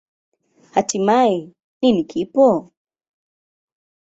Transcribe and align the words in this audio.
Hatimaye, 0.73 1.37
nini 1.79 2.03
kipo? 2.09 2.47